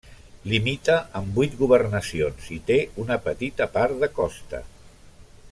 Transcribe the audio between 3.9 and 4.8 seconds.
de costa.